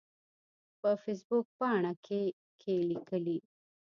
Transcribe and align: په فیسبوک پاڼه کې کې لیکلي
په 0.79 0.89
فیسبوک 1.03 1.45
پاڼه 1.57 1.93
کې 2.05 2.21
کې 2.61 2.75
لیکلي 2.89 3.37